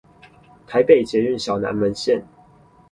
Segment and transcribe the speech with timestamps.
[0.65, 2.23] 臺北捷運小南門線